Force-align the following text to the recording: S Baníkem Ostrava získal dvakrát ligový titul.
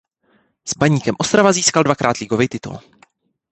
S 0.65 0.73
Baníkem 0.77 1.15
Ostrava 1.19 1.51
získal 1.51 1.83
dvakrát 1.83 2.17
ligový 2.17 2.47
titul. 2.47 2.79